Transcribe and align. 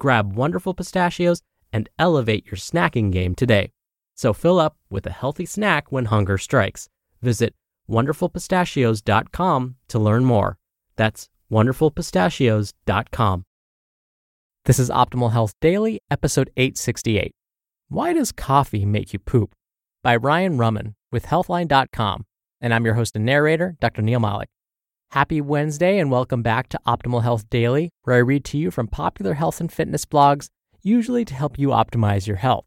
Grab 0.00 0.34
Wonderful 0.34 0.74
Pistachios 0.74 1.42
and 1.72 1.88
elevate 1.98 2.46
your 2.46 2.56
snacking 2.56 3.12
game 3.12 3.36
today. 3.36 3.70
So 4.16 4.32
fill 4.32 4.58
up 4.58 4.76
with 4.90 5.06
a 5.06 5.12
healthy 5.12 5.46
snack 5.46 5.92
when 5.92 6.06
hunger 6.06 6.36
strikes. 6.36 6.88
Visit 7.22 7.54
wonderfulpistachios.com 7.88 9.76
to 9.88 9.98
learn 9.98 10.24
more. 10.24 10.58
That's 10.96 11.28
wonderfulpistachios.com. 11.52 13.44
This 14.64 14.78
is 14.78 14.90
Optimal 14.90 15.32
Health 15.32 15.54
Daily, 15.60 16.00
episode 16.10 16.50
868. 16.56 17.32
Why 17.88 18.12
does 18.12 18.32
coffee 18.32 18.84
make 18.84 19.12
you 19.12 19.18
poop? 19.18 19.54
By 20.02 20.16
Ryan 20.16 20.58
Raman 20.58 20.96
with 21.12 21.26
healthline.com. 21.26 22.26
And 22.60 22.74
I'm 22.74 22.84
your 22.84 22.94
host 22.94 23.16
and 23.16 23.24
narrator, 23.24 23.76
Dr. 23.80 24.02
Neal 24.02 24.20
Malik. 24.20 24.48
Happy 25.12 25.40
Wednesday 25.40 25.98
and 25.98 26.08
welcome 26.08 26.40
back 26.40 26.68
to 26.68 26.78
Optimal 26.86 27.24
Health 27.24 27.50
Daily, 27.50 27.90
where 28.04 28.14
I 28.14 28.20
read 28.20 28.44
to 28.44 28.56
you 28.56 28.70
from 28.70 28.86
popular 28.86 29.34
health 29.34 29.60
and 29.60 29.72
fitness 29.72 30.04
blogs, 30.04 30.46
usually 30.82 31.24
to 31.24 31.34
help 31.34 31.58
you 31.58 31.70
optimize 31.70 32.28
your 32.28 32.36
health. 32.36 32.64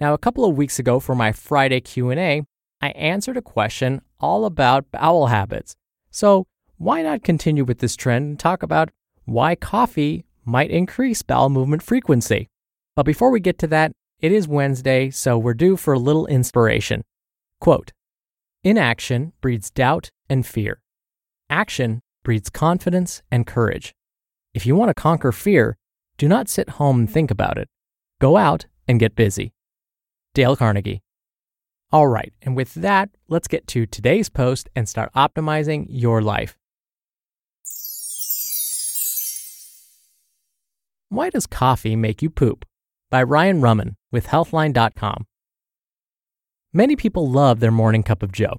Now, 0.00 0.12
a 0.12 0.18
couple 0.18 0.44
of 0.44 0.56
weeks 0.56 0.80
ago 0.80 0.98
for 0.98 1.14
my 1.14 1.30
Friday 1.30 1.80
Q&A, 1.80 2.42
I 2.82 2.88
answered 2.88 3.36
a 3.36 3.42
question 3.42 4.02
all 4.18 4.46
about 4.46 4.90
bowel 4.90 5.28
habits. 5.28 5.76
So, 6.10 6.48
why 6.76 7.02
not 7.02 7.22
continue 7.22 7.62
with 7.62 7.78
this 7.78 7.94
trend 7.94 8.26
and 8.26 8.38
talk 8.40 8.64
about 8.64 8.90
why 9.26 9.54
coffee 9.54 10.24
might 10.44 10.72
increase 10.72 11.22
bowel 11.22 11.50
movement 11.50 11.84
frequency? 11.84 12.48
But 12.96 13.06
before 13.06 13.30
we 13.30 13.38
get 13.38 13.60
to 13.60 13.68
that, 13.68 13.92
it 14.18 14.32
is 14.32 14.48
Wednesday, 14.48 15.10
so 15.10 15.38
we're 15.38 15.54
due 15.54 15.76
for 15.76 15.94
a 15.94 16.00
little 16.00 16.26
inspiration. 16.26 17.04
Quote 17.60 17.92
Inaction 18.64 19.34
breeds 19.40 19.70
doubt 19.70 20.10
and 20.28 20.44
fear. 20.44 20.80
Action 21.50 22.00
breeds 22.22 22.48
confidence 22.48 23.22
and 23.28 23.44
courage. 23.44 23.92
If 24.54 24.66
you 24.66 24.76
want 24.76 24.90
to 24.90 24.94
conquer 24.94 25.32
fear, 25.32 25.76
do 26.16 26.28
not 26.28 26.48
sit 26.48 26.70
home 26.70 27.00
and 27.00 27.10
think 27.10 27.28
about 27.32 27.58
it. 27.58 27.68
Go 28.20 28.36
out 28.36 28.66
and 28.86 29.00
get 29.00 29.16
busy. 29.16 29.52
Dale 30.32 30.54
Carnegie. 30.54 31.02
All 31.90 32.06
right, 32.06 32.32
and 32.42 32.54
with 32.54 32.74
that, 32.74 33.10
let's 33.28 33.48
get 33.48 33.66
to 33.68 33.84
today's 33.84 34.28
post 34.28 34.68
and 34.76 34.88
start 34.88 35.12
optimizing 35.12 35.86
your 35.88 36.22
life. 36.22 36.56
Why 41.08 41.30
does 41.30 41.48
coffee 41.48 41.96
make 41.96 42.22
you 42.22 42.30
poop? 42.30 42.64
By 43.10 43.24
Ryan 43.24 43.60
Raman 43.60 43.96
with 44.12 44.28
Healthline.com. 44.28 45.26
Many 46.72 46.94
people 46.94 47.28
love 47.28 47.58
their 47.58 47.72
morning 47.72 48.04
cup 48.04 48.22
of 48.22 48.30
joe. 48.30 48.58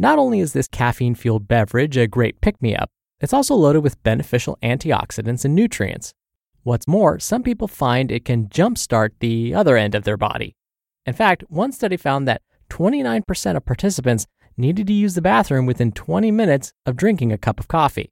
Not 0.00 0.18
only 0.18 0.40
is 0.40 0.54
this 0.54 0.66
caffeine 0.66 1.14
fueled 1.14 1.46
beverage 1.46 1.98
a 1.98 2.06
great 2.06 2.40
pick 2.40 2.62
me 2.62 2.74
up, 2.74 2.88
it's 3.20 3.34
also 3.34 3.54
loaded 3.54 3.80
with 3.80 4.02
beneficial 4.02 4.56
antioxidants 4.62 5.44
and 5.44 5.54
nutrients. 5.54 6.14
What's 6.62 6.88
more, 6.88 7.18
some 7.18 7.42
people 7.42 7.68
find 7.68 8.10
it 8.10 8.24
can 8.24 8.48
jumpstart 8.48 9.10
the 9.20 9.52
other 9.52 9.76
end 9.76 9.94
of 9.94 10.04
their 10.04 10.16
body. 10.16 10.56
In 11.04 11.12
fact, 11.12 11.44
one 11.50 11.70
study 11.70 11.98
found 11.98 12.26
that 12.26 12.40
29% 12.70 13.56
of 13.56 13.66
participants 13.66 14.26
needed 14.56 14.86
to 14.86 14.94
use 14.94 15.16
the 15.16 15.20
bathroom 15.20 15.66
within 15.66 15.92
20 15.92 16.30
minutes 16.30 16.72
of 16.86 16.96
drinking 16.96 17.30
a 17.30 17.36
cup 17.36 17.60
of 17.60 17.68
coffee. 17.68 18.10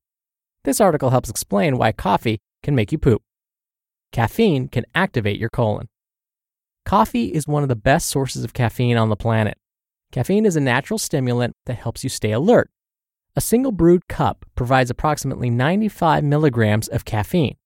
This 0.64 0.82
article 0.82 1.08
helps 1.08 1.30
explain 1.30 1.78
why 1.78 1.92
coffee 1.92 2.38
can 2.62 2.74
make 2.74 2.92
you 2.92 2.98
poop. 2.98 3.22
Caffeine 4.12 4.68
can 4.68 4.84
activate 4.94 5.40
your 5.40 5.48
colon. 5.48 5.88
Coffee 6.84 7.32
is 7.32 7.48
one 7.48 7.62
of 7.62 7.70
the 7.70 7.76
best 7.76 8.08
sources 8.08 8.44
of 8.44 8.52
caffeine 8.52 8.98
on 8.98 9.08
the 9.08 9.16
planet. 9.16 9.56
Caffeine 10.10 10.46
is 10.46 10.56
a 10.56 10.60
natural 10.60 10.98
stimulant 10.98 11.54
that 11.66 11.76
helps 11.76 12.02
you 12.02 12.08
stay 12.08 12.32
alert. 12.32 12.70
A 13.36 13.42
single 13.42 13.72
brewed 13.72 14.08
cup 14.08 14.46
provides 14.54 14.90
approximately 14.90 15.50
95 15.50 16.24
milligrams 16.24 16.88
of 16.88 17.04
caffeine. 17.04 17.56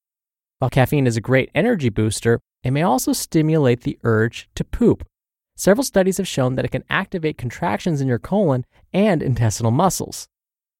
While 0.59 0.69
caffeine 0.69 1.07
is 1.07 1.15
a 1.15 1.21
great 1.21 1.49
energy 1.55 1.89
booster, 1.89 2.41
it 2.61 2.71
may 2.71 2.81
also 2.81 3.13
stimulate 3.13 3.81
the 3.81 3.97
urge 4.03 4.49
to 4.55 4.65
poop. 4.65 5.07
Several 5.55 5.83
studies 5.83 6.17
have 6.17 6.27
shown 6.27 6.55
that 6.55 6.65
it 6.65 6.71
can 6.71 6.83
activate 6.89 7.37
contractions 7.37 8.01
in 8.01 8.07
your 8.07 8.19
colon 8.19 8.65
and 8.91 9.23
intestinal 9.23 9.71
muscles. 9.71 10.27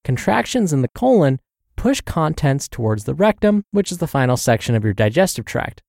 Contractions 0.04 0.74
in 0.74 0.82
the 0.82 0.90
colon 0.90 1.40
push 1.78 2.02
contents 2.02 2.68
towards 2.68 3.06
the 3.06 3.14
rectum, 3.14 3.64
which 3.72 3.92
is 3.92 4.00
the 4.00 4.08
final 4.08 4.36
section 4.36 4.76
of 4.76 4.84
your 4.84 4.94
digestive 4.94 5.46
tract. 5.46 5.82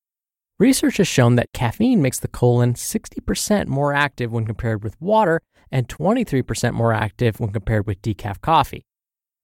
Research 0.58 0.98
has 0.98 1.08
shown 1.08 1.34
that 1.34 1.52
caffeine 1.52 2.00
makes 2.00 2.20
the 2.20 2.28
colon 2.28 2.74
60% 2.74 3.66
more 3.66 3.92
active 3.92 4.30
when 4.30 4.46
compared 4.46 4.84
with 4.84 5.00
water 5.00 5.40
and 5.70 5.88
23% 5.88 6.72
more 6.72 6.92
active 6.92 7.40
when 7.40 7.50
compared 7.50 7.86
with 7.86 8.02
decaf 8.02 8.40
coffee. 8.40 8.84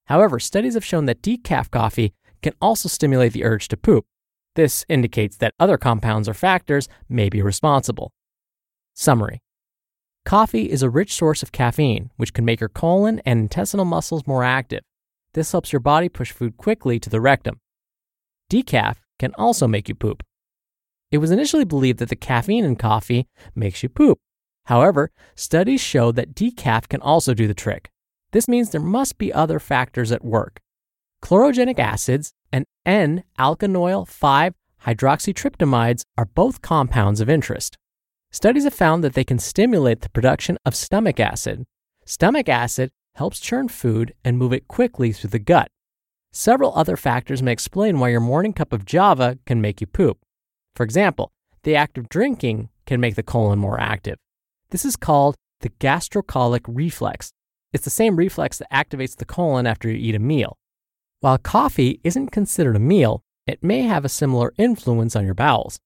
However, 0.07 0.39
studies 0.39 0.75
have 0.75 0.85
shown 0.85 1.07
that 1.07 1.23
decaf 1.23 1.71
coffee 1.71 2.15
can 2.43 2.55
also 2.61 2.89
stimulate 2.89 3.33
the 3.33 3.45
urge 3.45 3.69
to 3.69 3.77
poop. 3.77 4.05
This 4.57 4.85
indicates 4.89 5.37
that 5.37 5.55
other 5.61 5.79
compounds 5.79 6.29
or 6.29 6.35
factors 6.35 6.89
may 7.09 7.29
be 7.29 7.43
responsible. 7.43 8.13
Summary 8.95 9.41
Coffee 10.25 10.71
is 10.71 10.83
a 10.83 10.91
rich 10.91 11.15
source 11.15 11.43
of 11.43 11.53
caffeine, 11.53 12.11
which 12.17 12.35
can 12.35 12.45
make 12.45 12.61
your 12.61 12.69
colon 12.69 13.21
and 13.25 13.41
intestinal 13.41 13.87
muscles 13.87 14.27
more 14.27 14.45
active. 14.45 14.81
This 15.35 15.53
helps 15.53 15.73
your 15.73 15.81
body 15.81 16.09
push 16.09 16.33
food 16.33 16.57
quickly 16.57 16.99
to 17.01 17.09
the 17.09 17.21
rectum. 17.21 17.61
Decaf 18.51 18.97
can 19.19 19.33
also 19.39 19.67
make 19.67 19.89
you 19.89 19.95
poop. 19.95 20.23
It 21.11 21.19
was 21.19 21.31
initially 21.31 21.65
believed 21.65 21.99
that 22.01 22.09
the 22.09 22.17
caffeine 22.17 22.65
in 22.65 22.77
coffee 22.77 23.29
makes 23.55 23.83
you 23.83 23.89
poop. 23.89 24.19
However, 24.71 25.11
studies 25.35 25.81
show 25.81 26.13
that 26.13 26.33
decaf 26.33 26.89
can 26.89 27.01
also 27.01 27.35
do 27.35 27.49
the 27.49 27.55
trick. 27.55 27.91
This 28.31 28.47
means 28.47 28.71
there 28.71 28.81
must 28.81 29.19
be 29.19 29.33
other 29.33 29.59
factors 29.59 30.13
at 30.13 30.25
work. 30.25 30.61
Chlorogenic 31.25 31.81
acids 31.81 32.31
and 32.53 32.65
N 32.87 33.25
alkanoyl 33.37 34.07
5 34.07 34.55
hydroxytryptamides 34.87 36.03
are 36.17 36.27
both 36.37 36.63
compounds 36.63 37.21
of 37.21 37.29
interest. 37.29 37.79
Studies 38.31 38.63
have 38.63 38.73
found 38.73 39.03
that 39.03 39.15
they 39.15 39.25
can 39.25 39.41
stimulate 39.41 40.03
the 40.03 40.09
production 40.11 40.57
of 40.65 40.77
stomach 40.77 41.19
acid. 41.19 41.65
Stomach 42.07 42.49
acid 42.49 42.91
helps 43.17 43.41
churn 43.41 43.67
food 43.67 44.15
and 44.25 44.39
move 44.39 44.53
it 44.53 44.69
quickly 44.69 45.11
through 45.11 45.31
the 45.31 45.41
gut. 45.41 45.67
Several 46.31 46.73
other 46.77 46.97
factors 46.97 47.43
may 47.43 47.51
explain 47.51 47.99
why 47.99 48.11
your 48.11 48.21
morning 48.21 48.53
cup 48.53 48.73
of 48.73 48.85
java 48.85 49.37
can 49.47 49.61
make 49.61 49.81
you 49.81 49.89
poop. 49.89 50.19
For 50.77 50.85
example, 50.85 51.33
the 51.65 51.75
act 51.75 51.99
of 51.99 52.09
drinking 52.09 52.69
can 52.87 53.01
make 53.01 53.17
the 53.17 53.25
colon 53.25 53.59
more 53.59 53.81
active. 53.81 54.17
This 54.71 54.85
is 54.85 54.97
called 54.97 55.35
the 55.61 55.71
gastrocolic 55.81 56.61
reflex. 56.67 57.33
It's 57.73 57.85
the 57.85 57.91
same 57.91 58.17
reflex 58.17 58.59
that 58.59 58.73
activates 58.73 59.17
the 59.17 59.25
colon 59.25 59.67
after 59.67 59.89
you 59.91 59.97
eat 59.97 60.15
a 60.15 60.21
meal. 60.21 60.57
While 61.21 61.39
coffee 61.39 62.01
isn't 62.05 62.29
considered 62.29 62.77
a 62.77 62.81
meal, 62.81 63.23
it 63.47 63.63
may 63.63 63.83
have 63.83 64.05
a 64.05 64.09
similar 64.09 64.53
influence 64.57 65.17
on 65.17 65.25
your 65.25 65.35
bowels. 65.35 65.81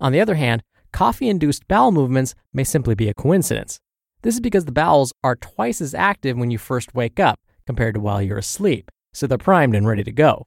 On 0.00 0.12
the 0.12 0.20
other 0.20 0.36
hand, 0.36 0.62
coffee 0.92 1.28
induced 1.28 1.66
bowel 1.68 1.92
movements 1.92 2.34
may 2.52 2.64
simply 2.64 2.94
be 2.94 3.08
a 3.08 3.14
coincidence. 3.14 3.80
This 4.22 4.34
is 4.34 4.40
because 4.40 4.64
the 4.64 4.72
bowels 4.72 5.12
are 5.24 5.36
twice 5.36 5.80
as 5.80 5.94
active 5.94 6.36
when 6.36 6.50
you 6.50 6.58
first 6.58 6.94
wake 6.94 7.18
up 7.18 7.40
compared 7.66 7.94
to 7.94 8.00
while 8.00 8.22
you're 8.22 8.38
asleep, 8.38 8.90
so 9.12 9.26
they're 9.26 9.38
primed 9.38 9.74
and 9.74 9.86
ready 9.86 10.04
to 10.04 10.12
go. 10.12 10.46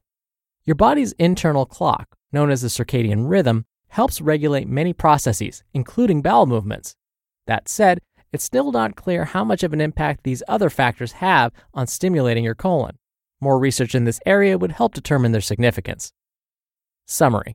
Your 0.64 0.74
body's 0.74 1.12
internal 1.12 1.66
clock, 1.66 2.16
known 2.32 2.50
as 2.50 2.62
the 2.62 2.68
circadian 2.68 3.28
rhythm, 3.28 3.66
helps 3.88 4.20
regulate 4.20 4.68
many 4.68 4.92
processes, 4.92 5.62
including 5.74 6.22
bowel 6.22 6.46
movements. 6.46 6.96
That 7.46 7.68
said, 7.68 8.00
it's 8.32 8.44
still 8.44 8.72
not 8.72 8.96
clear 8.96 9.26
how 9.26 9.44
much 9.44 9.62
of 9.62 9.72
an 9.72 9.80
impact 9.80 10.24
these 10.24 10.42
other 10.48 10.70
factors 10.70 11.12
have 11.12 11.52
on 11.72 11.86
stimulating 11.86 12.44
your 12.44 12.54
colon. 12.54 12.96
More 13.40 13.58
research 13.58 13.94
in 13.94 14.04
this 14.04 14.20
area 14.26 14.58
would 14.58 14.72
help 14.72 14.94
determine 14.94 15.32
their 15.32 15.40
significance. 15.40 16.12
Summary 17.06 17.54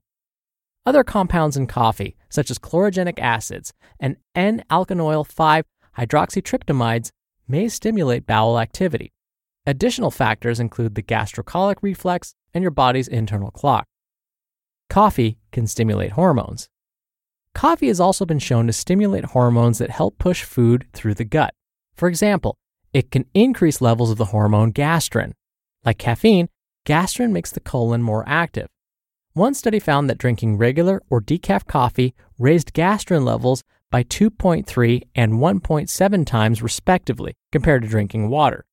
Other 0.85 1.03
compounds 1.03 1.57
in 1.57 1.67
coffee, 1.67 2.15
such 2.29 2.51
as 2.51 2.59
chlorogenic 2.59 3.19
acids 3.19 3.73
and 3.99 4.17
N 4.35 4.63
alkanoyl 4.69 5.27
5 5.27 5.65
hydroxytryptamides, 5.97 7.09
may 7.47 7.67
stimulate 7.67 8.25
bowel 8.25 8.59
activity. 8.59 9.11
Additional 9.65 10.11
factors 10.11 10.59
include 10.59 10.95
the 10.95 11.03
gastrocolic 11.03 11.77
reflex 11.81 12.33
and 12.53 12.61
your 12.61 12.71
body's 12.71 13.07
internal 13.07 13.51
clock. 13.51 13.85
Coffee 14.89 15.39
can 15.51 15.67
stimulate 15.67 16.11
hormones. 16.11 16.69
Coffee 17.59 17.89
has 17.89 17.99
also 17.99 18.25
been 18.25 18.39
shown 18.39 18.67
to 18.67 18.71
stimulate 18.71 19.25
hormones 19.25 19.79
that 19.79 19.89
help 19.89 20.17
push 20.17 20.43
food 20.43 20.87
through 20.93 21.15
the 21.15 21.25
gut. 21.25 21.53
For 21.93 22.07
example, 22.07 22.55
it 22.93 23.11
can 23.11 23.25
increase 23.33 23.81
levels 23.81 24.09
of 24.09 24.17
the 24.17 24.31
hormone 24.31 24.71
gastrin. 24.71 25.33
Like 25.83 25.97
caffeine, 25.97 26.47
gastrin 26.85 27.31
makes 27.31 27.51
the 27.51 27.59
colon 27.59 28.01
more 28.01 28.23
active. 28.25 28.67
One 29.33 29.53
study 29.53 29.77
found 29.77 30.09
that 30.09 30.17
drinking 30.17 30.55
regular 30.55 31.01
or 31.09 31.19
decaf 31.19 31.67
coffee 31.67 32.15
raised 32.37 32.71
gastrin 32.71 33.25
levels 33.25 33.61
by 33.91 34.03
2.3 34.03 35.01
and 35.13 35.33
1.7 35.33 36.25
times 36.25 36.61
respectively 36.61 37.33
compared 37.51 37.81
to 37.81 37.89
drinking 37.89 38.29
water. 38.29 38.63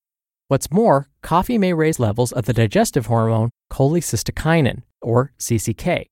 What's 0.46 0.70
more, 0.70 1.08
coffee 1.22 1.58
may 1.58 1.72
raise 1.72 1.98
levels 1.98 2.30
of 2.30 2.44
the 2.44 2.52
digestive 2.52 3.06
hormone 3.06 3.50
cholecystokinin, 3.68 4.84
or 5.02 5.32
CCK. 5.40 6.06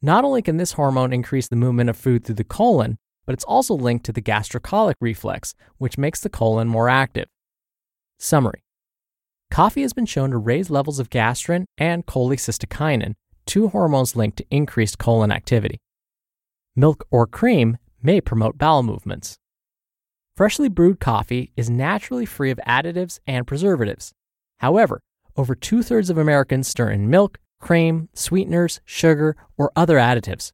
Not 0.00 0.24
only 0.24 0.42
can 0.42 0.56
this 0.56 0.72
hormone 0.72 1.12
increase 1.12 1.48
the 1.48 1.56
movement 1.56 1.90
of 1.90 1.96
food 1.96 2.24
through 2.24 2.36
the 2.36 2.44
colon, 2.44 2.98
but 3.26 3.32
it's 3.32 3.44
also 3.44 3.74
linked 3.74 4.06
to 4.06 4.12
the 4.12 4.22
gastrocolic 4.22 4.94
reflex, 5.00 5.54
which 5.78 5.98
makes 5.98 6.20
the 6.20 6.30
colon 6.30 6.68
more 6.68 6.88
active. 6.88 7.26
Summary 8.18 8.62
Coffee 9.50 9.82
has 9.82 9.92
been 9.92 10.06
shown 10.06 10.30
to 10.30 10.38
raise 10.38 10.70
levels 10.70 10.98
of 10.98 11.10
gastrin 11.10 11.64
and 11.76 12.06
cholecystokinin, 12.06 13.14
two 13.44 13.68
hormones 13.68 14.14
linked 14.14 14.38
to 14.38 14.46
increased 14.50 14.98
colon 14.98 15.32
activity. 15.32 15.78
Milk 16.76 17.06
or 17.10 17.26
cream 17.26 17.78
may 18.02 18.20
promote 18.20 18.56
bowel 18.56 18.82
movements. 18.84 19.36
Freshly 20.36 20.68
brewed 20.68 21.00
coffee 21.00 21.50
is 21.56 21.68
naturally 21.68 22.24
free 22.24 22.52
of 22.52 22.60
additives 22.66 23.18
and 23.26 23.46
preservatives. 23.46 24.12
However, 24.58 25.00
over 25.36 25.56
two 25.56 25.82
thirds 25.82 26.10
of 26.10 26.18
Americans 26.18 26.68
stir 26.68 26.90
in 26.90 27.10
milk, 27.10 27.38
cream, 27.60 28.08
sweeteners, 28.14 28.80
sugar, 28.84 29.36
or 29.56 29.72
other 29.74 29.96
additives. 29.96 30.52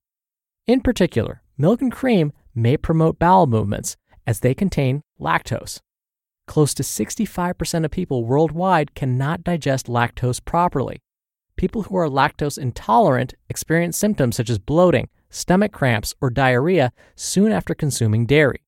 In 0.66 0.80
particular, 0.80 1.42
milk 1.58 1.82
and 1.82 1.92
cream 1.92 2.32
may 2.54 2.76
promote 2.76 3.18
bowel 3.18 3.46
movements 3.46 3.96
as 4.26 4.40
they 4.40 4.54
contain 4.54 5.02
lactose. 5.20 5.80
Close 6.46 6.74
to 6.74 6.82
65% 6.82 7.84
of 7.84 7.90
people 7.90 8.24
worldwide 8.24 8.94
cannot 8.94 9.44
digest 9.44 9.86
lactose 9.86 10.44
properly. 10.44 11.00
People 11.56 11.84
who 11.84 11.96
are 11.96 12.08
lactose 12.08 12.58
intolerant 12.58 13.34
experience 13.48 13.96
symptoms 13.96 14.36
such 14.36 14.50
as 14.50 14.58
bloating, 14.58 15.08
stomach 15.30 15.72
cramps, 15.72 16.14
or 16.20 16.30
diarrhea 16.30 16.92
soon 17.14 17.52
after 17.52 17.74
consuming 17.74 18.26
dairy. 18.26 18.62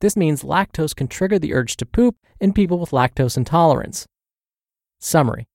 This 0.00 0.16
means 0.16 0.42
lactose 0.42 0.96
can 0.96 1.08
trigger 1.08 1.38
the 1.38 1.54
urge 1.54 1.76
to 1.76 1.86
poop 1.86 2.16
in 2.40 2.52
people 2.52 2.78
with 2.78 2.90
lactose 2.90 3.36
intolerance. 3.36 4.06
Summary 4.98 5.46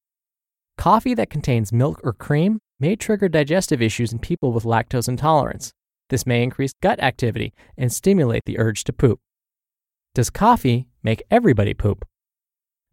Coffee 0.86 1.16
that 1.16 1.32
contains 1.32 1.74
milk 1.74 2.00
or 2.04 2.14
cream 2.14 2.60
may 2.80 2.96
trigger 2.96 3.28
digestive 3.28 3.82
issues 3.82 4.14
in 4.14 4.20
people 4.20 4.52
with 4.52 4.66
lactose 4.66 5.08
intolerance. 5.08 5.72
This 6.12 6.28
may 6.28 6.44
increase 6.44 6.74
gut 6.80 7.00
activity 7.00 7.56
and 7.76 7.92
stimulate 7.92 8.44
the 8.46 8.60
urge 8.60 8.84
to 8.84 8.94
poop. 8.94 9.20
Does 10.14 10.30
coffee 10.30 10.86
make 11.02 11.24
everybody 11.32 11.74
poop? 11.74 12.06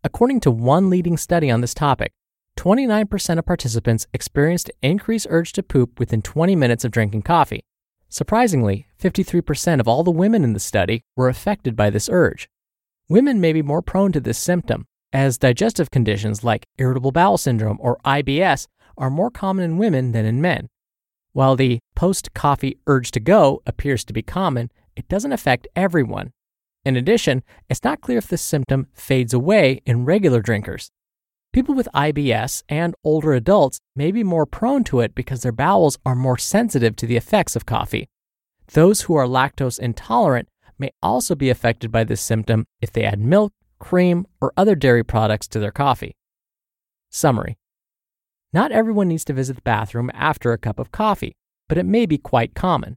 According 0.02 0.40
to 0.40 0.50
one 0.50 0.88
leading 0.88 1.18
study 1.18 1.50
on 1.50 1.60
this 1.60 1.74
topic, 1.74 2.12
29% 2.56 3.38
of 3.38 3.44
participants 3.44 4.06
experienced 4.14 4.70
increased 4.80 5.26
urge 5.28 5.52
to 5.52 5.62
poop 5.62 5.98
within 6.00 6.22
20 6.22 6.56
minutes 6.56 6.86
of 6.86 6.92
drinking 6.92 7.20
coffee. 7.20 7.60
Surprisingly, 8.08 8.86
53% 8.98 9.80
of 9.80 9.86
all 9.86 10.02
the 10.02 10.10
women 10.10 10.44
in 10.44 10.54
the 10.54 10.60
study 10.60 11.02
were 11.14 11.28
affected 11.28 11.76
by 11.76 11.90
this 11.90 12.08
urge. 12.10 12.48
Women 13.10 13.38
may 13.38 13.52
be 13.52 13.60
more 13.60 13.82
prone 13.82 14.12
to 14.12 14.20
this 14.20 14.38
symptom, 14.38 14.86
as 15.12 15.38
digestive 15.38 15.90
conditions 15.90 16.42
like 16.42 16.66
irritable 16.78 17.12
bowel 17.12 17.38
syndrome 17.38 17.78
or 17.80 17.98
IBS 18.04 18.66
are 18.96 19.10
more 19.10 19.30
common 19.30 19.64
in 19.64 19.78
women 19.78 20.12
than 20.12 20.24
in 20.24 20.40
men. 20.40 20.68
While 21.32 21.56
the 21.56 21.78
post 21.94 22.34
coffee 22.34 22.78
urge 22.86 23.10
to 23.12 23.20
go 23.20 23.62
appears 23.66 24.04
to 24.04 24.12
be 24.12 24.22
common, 24.22 24.70
it 24.96 25.08
doesn't 25.08 25.32
affect 25.32 25.66
everyone. 25.74 26.32
In 26.84 26.96
addition, 26.96 27.42
it's 27.68 27.84
not 27.84 28.00
clear 28.00 28.18
if 28.18 28.28
this 28.28 28.42
symptom 28.42 28.88
fades 28.92 29.32
away 29.32 29.80
in 29.86 30.04
regular 30.04 30.40
drinkers. 30.40 30.90
People 31.52 31.74
with 31.74 31.88
IBS 31.94 32.62
and 32.68 32.94
older 33.04 33.34
adults 33.34 33.78
may 33.94 34.10
be 34.10 34.24
more 34.24 34.46
prone 34.46 34.84
to 34.84 35.00
it 35.00 35.14
because 35.14 35.42
their 35.42 35.52
bowels 35.52 35.98
are 36.04 36.14
more 36.14 36.38
sensitive 36.38 36.96
to 36.96 37.06
the 37.06 37.16
effects 37.16 37.54
of 37.54 37.66
coffee. 37.66 38.08
Those 38.72 39.02
who 39.02 39.14
are 39.14 39.26
lactose 39.26 39.78
intolerant 39.78 40.48
may 40.78 40.90
also 41.02 41.34
be 41.34 41.50
affected 41.50 41.92
by 41.92 42.04
this 42.04 42.20
symptom 42.20 42.66
if 42.80 42.90
they 42.90 43.04
add 43.04 43.20
milk 43.20 43.52
cream, 43.82 44.26
or 44.40 44.54
other 44.56 44.74
dairy 44.74 45.04
products 45.04 45.46
to 45.48 45.58
their 45.58 45.70
coffee. 45.70 46.16
Summary 47.10 47.58
Not 48.52 48.72
everyone 48.72 49.08
needs 49.08 49.24
to 49.26 49.34
visit 49.34 49.56
the 49.56 49.62
bathroom 49.62 50.10
after 50.14 50.52
a 50.52 50.58
cup 50.58 50.78
of 50.78 50.92
coffee, 50.92 51.34
but 51.68 51.76
it 51.76 51.84
may 51.84 52.06
be 52.06 52.16
quite 52.16 52.54
common. 52.54 52.96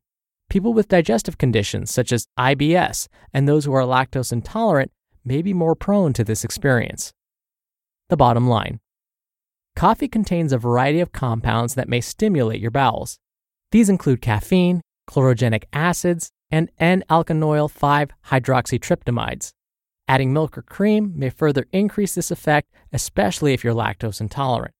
People 0.50 0.74
with 0.74 0.88
digestive 0.88 1.38
conditions 1.38 1.92
such 1.92 2.14
as 2.14 2.28
IBS 2.40 3.08
and 3.34 3.48
those 3.48 3.66
who 3.66 3.74
are 3.74 3.82
lactose 3.82 4.32
intolerant 4.32 4.92
may 5.26 5.42
be 5.42 5.54
more 5.54 5.76
prone 5.76 6.14
to 6.14 6.24
this 6.24 6.44
experience. 6.44 7.12
The 8.10 8.18
bottom 8.18 8.48
line 8.48 8.80
Coffee 9.76 10.08
contains 10.08 10.54
a 10.54 10.58
variety 10.58 11.02
of 11.02 11.12
compounds 11.12 11.74
that 11.74 11.90
may 11.90 12.00
stimulate 12.00 12.62
your 12.62 12.72
bowels. 12.72 13.18
These 13.72 13.90
include 13.90 14.22
caffeine, 14.22 14.82
chlorogenic 15.10 15.64
acids, 15.74 16.30
and 16.52 16.70
N 16.80 17.04
alkanoyl 17.10 17.70
5 17.70 18.10
hydroxytryptamides. 18.28 19.52
Adding 20.08 20.34
milk 20.34 20.58
or 20.58 20.62
cream 20.62 21.14
may 21.16 21.32
further 21.32 21.66
increase 21.72 22.14
this 22.14 22.30
effect, 22.30 22.72
especially 22.94 23.54
if 23.54 23.64
you're 23.64 23.74
lactose 23.74 24.22
intolerant. 24.22 24.74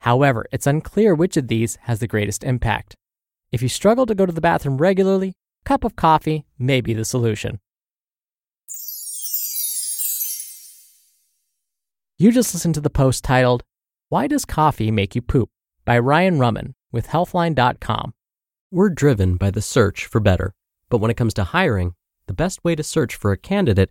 However, 0.00 0.46
it's 0.50 0.66
unclear 0.66 1.14
which 1.14 1.36
of 1.36 1.48
these 1.48 1.76
has 1.82 2.00
the 2.00 2.06
greatest 2.06 2.42
impact. 2.42 2.96
If 3.52 3.60
you 3.60 3.68
struggle 3.68 4.06
to 4.06 4.14
go 4.14 4.24
to 4.24 4.32
the 4.32 4.40
bathroom 4.40 4.78
regularly, 4.78 5.34
a 5.64 5.68
cup 5.68 5.84
of 5.84 5.94
coffee 5.94 6.46
may 6.58 6.80
be 6.80 6.94
the 6.94 7.04
solution. 7.04 7.60
You 12.16 12.32
just 12.32 12.54
listened 12.54 12.74
to 12.76 12.80
the 12.80 12.88
post 12.88 13.24
titled, 13.24 13.64
Why 14.08 14.26
Does 14.26 14.44
Coffee 14.44 14.90
Make 14.90 15.14
You 15.14 15.22
Poop? 15.22 15.50
by 15.84 15.98
Ryan 15.98 16.38
Raman 16.38 16.74
with 16.90 17.08
Healthline.com. 17.08 18.14
We're 18.70 18.88
driven 18.88 19.36
by 19.36 19.50
the 19.50 19.60
search 19.60 20.06
for 20.06 20.20
better, 20.20 20.54
but 20.88 20.98
when 20.98 21.10
it 21.10 21.16
comes 21.16 21.34
to 21.34 21.44
hiring, 21.44 21.94
the 22.26 22.32
best 22.32 22.64
way 22.64 22.74
to 22.74 22.82
search 22.82 23.16
for 23.16 23.32
a 23.32 23.36
candidate 23.36 23.90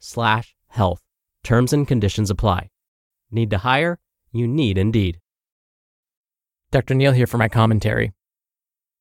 slash 0.00 0.56
health. 0.68 1.00
Terms 1.44 1.72
and 1.72 1.86
conditions 1.86 2.30
apply. 2.30 2.70
Need 3.30 3.50
to 3.50 3.58
hire? 3.58 4.00
You 4.32 4.48
need 4.48 4.76
Indeed. 4.76 5.20
Dr. 6.70 6.94
Neal 6.94 7.12
here 7.12 7.26
for 7.26 7.38
my 7.38 7.48
commentary. 7.48 8.12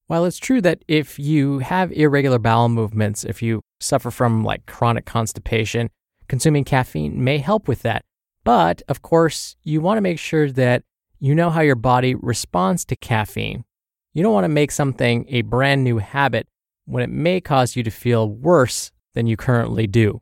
While 0.08 0.26
it's 0.26 0.40
true 0.40 0.60
that 0.62 0.84
if 0.88 1.20
you 1.20 1.60
have 1.60 1.92
irregular 1.92 2.40
bowel 2.40 2.68
movements, 2.68 3.24
if 3.24 3.44
you 3.44 3.62
suffer 3.80 4.10
from 4.10 4.44
like 4.44 4.66
chronic 4.66 5.06
constipation, 5.06 5.90
consuming 6.28 6.64
caffeine 6.64 7.24
may 7.24 7.38
help 7.38 7.68
with 7.68 7.84
that. 7.84 8.04
But 8.44 8.82
of 8.88 9.04
course, 9.04 9.56
you 9.64 9.82
want 9.82 9.98
to 9.98 10.02
make 10.02 10.18
sure 10.18 10.52
that 10.52 10.84
you 11.20 11.36
know 11.36 11.52
how 11.52 11.62
your 11.62 11.76
body 11.76 12.16
responds 12.16 12.86
to 12.86 12.96
caffeine. 12.96 13.66
You 14.14 14.24
don't 14.24 14.34
want 14.34 14.46
to 14.46 14.50
make 14.50 14.72
something 14.72 15.26
a 15.30 15.44
brand 15.44 15.84
new 15.84 16.00
habit 16.00 16.48
when 16.86 17.04
it 17.04 17.10
may 17.12 17.40
cause 17.40 17.76
you 17.76 17.84
to 17.84 17.92
feel 17.92 18.28
worse 18.28 18.92
than 19.14 19.28
you 19.28 19.38
currently 19.38 19.86
do. 19.86 20.22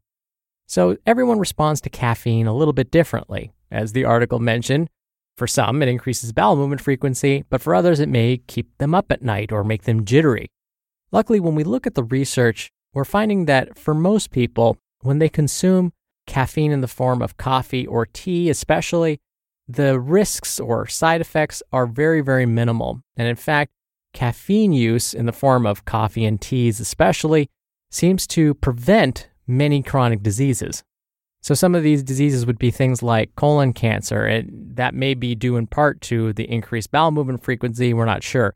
So 0.68 0.98
everyone 1.06 1.40
responds 1.40 1.82
to 1.82 1.90
caffeine 1.90 2.46
a 2.46 2.56
little 2.56 2.74
bit 2.74 2.92
differently. 2.92 3.54
As 3.72 3.94
the 3.94 4.06
article 4.06 4.40
mentioned, 4.40 4.90
for 5.38 5.48
some, 5.48 5.82
it 5.82 5.88
increases 5.88 6.34
bowel 6.34 6.56
movement 6.56 6.82
frequency, 6.82 7.46
but 7.50 7.62
for 7.62 7.74
others, 7.74 8.00
it 8.00 8.10
may 8.10 8.38
keep 8.48 8.78
them 8.78 8.94
up 8.94 9.12
at 9.12 9.22
night 9.22 9.52
or 9.52 9.64
make 9.64 9.84
them 9.84 10.04
jittery. 10.04 10.48
Luckily, 11.12 11.40
when 11.40 11.56
we 11.56 11.64
look 11.64 11.88
at 11.88 11.96
the 11.96 12.04
research, 12.04 12.70
we're 12.94 13.06
finding 13.06 13.46
that 13.46 13.78
for 13.78 13.94
most 13.94 14.32
people, 14.32 14.78
when 15.02 15.20
they 15.20 15.30
consume 15.30 15.94
caffeine 16.26 16.72
in 16.72 16.82
the 16.82 16.88
form 16.88 17.22
of 17.22 17.38
coffee 17.38 17.88
or 17.88 18.06
tea, 18.06 18.50
especially, 18.50 19.20
the 19.68 20.00
risks 20.00 20.60
or 20.60 20.88
side 20.88 21.22
effects 21.22 21.62
are 21.72 21.86
very, 21.86 22.22
very 22.22 22.46
minimal. 22.46 23.02
And 23.16 23.28
in 23.28 23.36
fact, 23.36 23.72
caffeine 24.14 24.74
use 24.74 25.14
in 25.14 25.28
the 25.28 25.32
form 25.32 25.66
of 25.66 25.86
coffee 25.86 26.26
and 26.26 26.42
teas, 26.42 26.80
especially, 26.80 27.50
seems 27.92 28.26
to 28.28 28.54
prevent 28.56 29.30
many 29.48 29.82
chronic 29.82 30.22
diseases. 30.22 30.84
So 31.42 31.54
some 31.54 31.76
of 31.76 31.84
these 31.84 32.04
diseases 32.04 32.46
would 32.46 32.60
be 32.60 32.72
things 32.72 33.02
like 33.02 33.36
colon 33.36 33.72
cancer, 33.74 34.26
and 34.26 34.76
that 34.76 34.94
may 34.94 35.14
be 35.14 35.34
due 35.36 35.56
in 35.56 35.68
part 35.68 36.02
to 36.02 36.34
the 36.34 36.50
increased 36.52 36.92
bowel 36.92 37.12
movement 37.12 37.44
frequency, 37.44 37.94
we're 37.94 38.06
not 38.06 38.24
sure. 38.24 38.56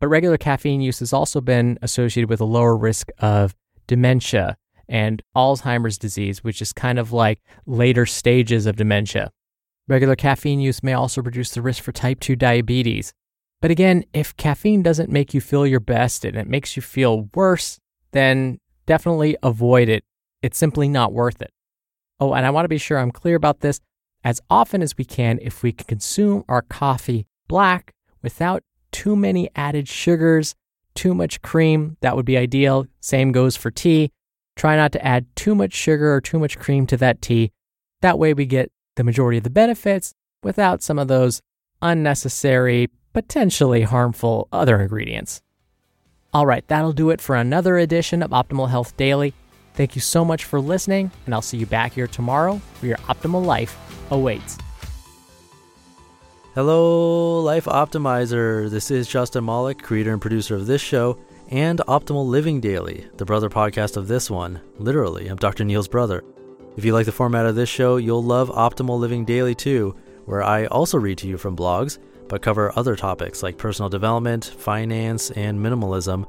But 0.00 0.08
regular 0.08 0.38
caffeine 0.38 0.80
use 0.80 1.00
has 1.00 1.12
also 1.12 1.40
been 1.40 1.78
associated 1.82 2.30
with 2.30 2.40
a 2.40 2.46
lower 2.46 2.76
risk 2.76 3.10
of 3.18 3.54
dementia 3.86 4.56
and 4.88 5.22
Alzheimer's 5.36 5.98
disease, 5.98 6.42
which 6.42 6.62
is 6.62 6.72
kind 6.72 6.98
of 6.98 7.12
like 7.12 7.40
later 7.66 8.06
stages 8.06 8.66
of 8.66 8.76
dementia. 8.76 9.30
Regular 9.86 10.16
caffeine 10.16 10.60
use 10.60 10.82
may 10.82 10.94
also 10.94 11.20
reduce 11.20 11.50
the 11.50 11.62
risk 11.62 11.82
for 11.82 11.92
type 11.92 12.20
2 12.20 12.36
diabetes. 12.36 13.12
But 13.60 13.70
again, 13.70 14.04
if 14.14 14.36
caffeine 14.36 14.82
doesn't 14.82 15.10
make 15.10 15.34
you 15.34 15.40
feel 15.40 15.66
your 15.66 15.80
best 15.80 16.24
and 16.24 16.36
it 16.36 16.48
makes 16.48 16.76
you 16.76 16.82
feel 16.82 17.28
worse, 17.34 17.78
then 18.12 18.58
definitely 18.86 19.36
avoid 19.42 19.88
it. 19.88 20.04
It's 20.42 20.58
simply 20.58 20.88
not 20.88 21.12
worth 21.12 21.42
it. 21.42 21.52
Oh, 22.18 22.34
and 22.34 22.46
I 22.46 22.50
want 22.50 22.64
to 22.64 22.68
be 22.68 22.78
sure 22.78 22.98
I'm 22.98 23.10
clear 23.10 23.36
about 23.36 23.60
this. 23.60 23.80
As 24.22 24.40
often 24.50 24.82
as 24.82 24.98
we 24.98 25.04
can, 25.04 25.38
if 25.40 25.62
we 25.62 25.72
can 25.72 25.86
consume 25.86 26.44
our 26.48 26.62
coffee 26.62 27.26
black 27.48 27.92
without 28.22 28.62
too 28.92 29.16
many 29.16 29.48
added 29.56 29.88
sugars, 29.88 30.54
too 30.94 31.14
much 31.14 31.40
cream, 31.40 31.96
that 32.00 32.16
would 32.16 32.26
be 32.26 32.36
ideal. 32.36 32.86
Same 33.00 33.32
goes 33.32 33.56
for 33.56 33.70
tea. 33.70 34.10
Try 34.56 34.76
not 34.76 34.92
to 34.92 35.04
add 35.04 35.24
too 35.36 35.54
much 35.54 35.72
sugar 35.72 36.12
or 36.14 36.20
too 36.20 36.38
much 36.38 36.58
cream 36.58 36.86
to 36.88 36.96
that 36.98 37.22
tea. 37.22 37.52
That 38.02 38.18
way, 38.18 38.34
we 38.34 38.44
get 38.44 38.70
the 38.96 39.04
majority 39.04 39.38
of 39.38 39.44
the 39.44 39.50
benefits 39.50 40.14
without 40.42 40.82
some 40.82 40.98
of 40.98 41.08
those 41.08 41.40
unnecessary, 41.80 42.88
potentially 43.14 43.82
harmful 43.82 44.48
other 44.52 44.80
ingredients. 44.80 45.40
All 46.34 46.46
right, 46.46 46.66
that'll 46.68 46.92
do 46.92 47.10
it 47.10 47.20
for 47.20 47.36
another 47.36 47.78
edition 47.78 48.22
of 48.22 48.30
Optimal 48.30 48.68
Health 48.68 48.96
Daily. 48.96 49.32
Thank 49.74 49.94
you 49.94 50.00
so 50.00 50.24
much 50.24 50.44
for 50.44 50.60
listening, 50.60 51.10
and 51.26 51.34
I'll 51.34 51.42
see 51.42 51.56
you 51.56 51.66
back 51.66 51.92
here 51.92 52.06
tomorrow 52.06 52.60
where 52.80 52.88
your 52.88 52.98
optimal 52.98 53.44
life 53.44 53.76
awaits. 54.10 54.58
Hello, 56.54 57.40
Life 57.40 57.66
Optimizer. 57.66 58.68
This 58.68 58.90
is 58.90 59.08
Justin 59.08 59.44
Malik, 59.44 59.80
creator 59.80 60.12
and 60.12 60.20
producer 60.20 60.56
of 60.56 60.66
this 60.66 60.82
show 60.82 61.16
and 61.48 61.80
Optimal 61.88 62.26
Living 62.26 62.60
Daily, 62.60 63.08
the 63.16 63.24
brother 63.24 63.48
podcast 63.48 63.96
of 63.96 64.08
this 64.08 64.30
one. 64.30 64.60
Literally, 64.78 65.28
I'm 65.28 65.36
Dr. 65.36 65.64
Neal's 65.64 65.88
brother. 65.88 66.24
If 66.76 66.84
you 66.84 66.92
like 66.92 67.06
the 67.06 67.12
format 67.12 67.46
of 67.46 67.54
this 67.54 67.68
show, 67.68 67.96
you'll 67.96 68.22
love 68.22 68.50
Optimal 68.50 68.98
Living 68.98 69.24
Daily 69.24 69.54
too, 69.54 69.94
where 70.24 70.42
I 70.42 70.66
also 70.66 70.98
read 70.98 71.18
to 71.18 71.28
you 71.28 71.38
from 71.38 71.56
blogs, 71.56 71.98
but 72.28 72.42
cover 72.42 72.72
other 72.76 72.96
topics 72.96 73.42
like 73.42 73.58
personal 73.58 73.88
development, 73.88 74.44
finance, 74.44 75.30
and 75.32 75.58
minimalism 75.58 76.28